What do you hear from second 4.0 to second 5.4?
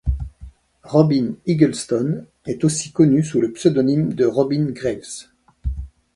de Robin Graves.